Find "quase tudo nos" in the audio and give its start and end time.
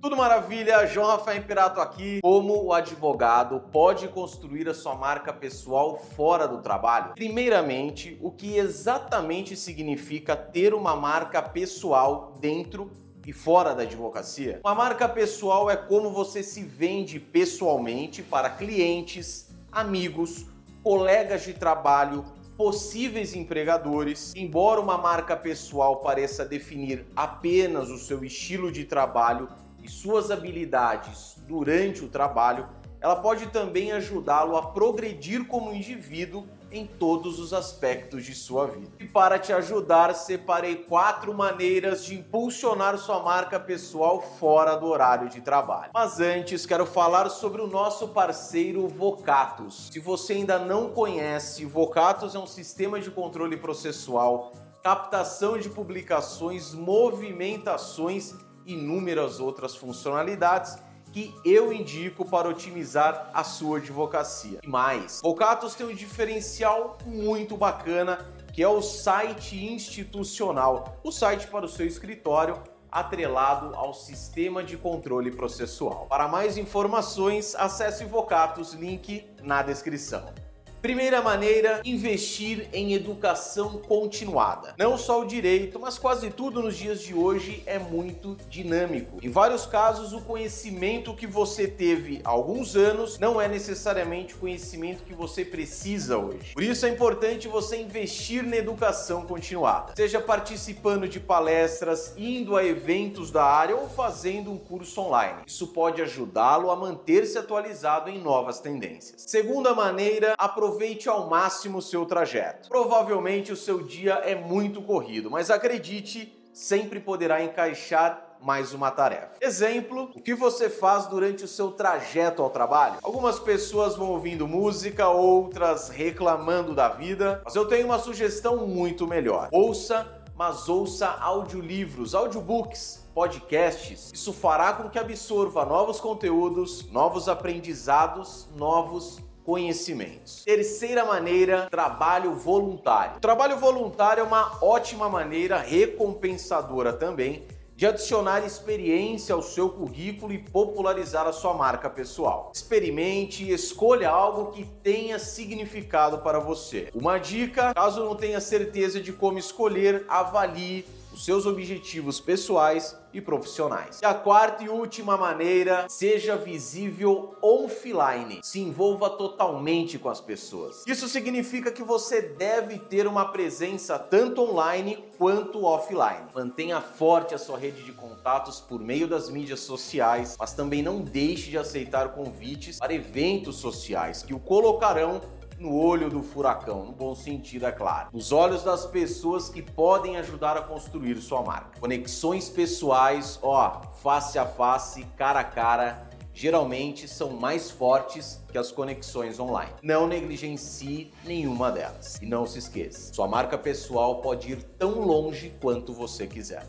85.98-86.74